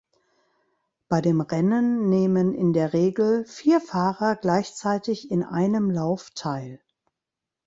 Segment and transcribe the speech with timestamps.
[1.09, 6.81] Bei dem Rennen nehmen in der Regel vier Fahrer gleichzeitig in einem Lauf teil.